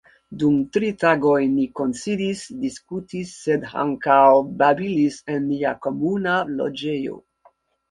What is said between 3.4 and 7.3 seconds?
sed ankaŭ babilis en nia komuna loĝejo.